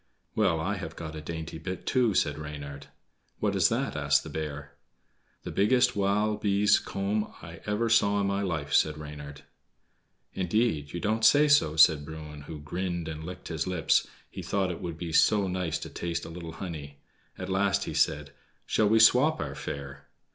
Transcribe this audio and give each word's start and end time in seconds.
"Well, 0.33 0.59
I 0.59 0.77
have 0.77 0.95
got 0.95 1.15
a 1.15 1.21
dainty 1.21 1.59
bit 1.59 1.85
too," 1.85 2.15
said 2.15 2.39
Reynard. 2.39 2.87
"What 3.39 3.55
is 3.55 3.69
that?" 3.69 3.95
asked 3.95 4.23
the 4.23 4.31
bear. 4.31 4.73
"The 5.43 5.51
biggest 5.51 5.95
wild 5.95 6.41
bee's 6.41 6.79
comb 6.79 7.31
I 7.43 7.59
ever 7.67 7.87
saw 7.87 8.19
in 8.19 8.25
my 8.25 8.41
life," 8.41 8.73
said 8.73 8.97
Reynard. 8.97 9.43
"Indeed, 10.33 10.91
you 10.91 10.99
don't 10.99 11.23
say 11.23 11.47
so," 11.47 11.75
said 11.75 12.03
Bruin, 12.03 12.41
who 12.47 12.59
grinned 12.61 13.07
and 13.07 13.23
licked 13.23 13.49
his 13.49 13.67
lips, 13.67 14.07
he 14.27 14.41
thought 14.41 14.71
it 14.71 14.81
would 14.81 14.97
be 14.97 15.13
so 15.13 15.47
nice 15.47 15.77
to 15.77 15.89
taste 15.91 16.25
a 16.25 16.29
little 16.29 16.53
honey. 16.53 16.97
At 17.37 17.47
last 17.49 17.83
he 17.83 17.93
said: 17.93 18.31
"Shall 18.65 18.89
we 18.89 18.99
swap 18.99 19.39
our 19.39 19.53
fare?" 19.53 20.07